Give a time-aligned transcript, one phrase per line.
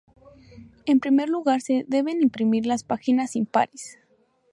[0.87, 3.99] En primer lugar se deben imprimir las páginas impares.